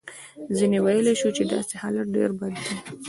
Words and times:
حتی 0.57 0.79
ویلای 0.85 1.15
شو 1.21 1.29
چې 1.37 1.43
داسې 1.53 1.73
حالت 1.81 2.07
ډېر 2.15 2.29
بد 2.39 2.53
دی. 2.65 2.75